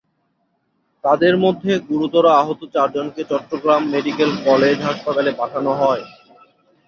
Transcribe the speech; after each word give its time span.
তাদের 1.03 1.33
মধ্যে 1.43 1.71
গুরুতর 1.89 2.25
আহত 2.39 2.61
চারজনকে 2.73 3.21
চট্টগ্রাম 3.31 3.81
মেডিকেল 3.93 4.31
কলেজ 4.47 4.77
হাসপাতালে 4.87 5.31
পাঠানো 5.39 5.71
হয়। 5.81 6.03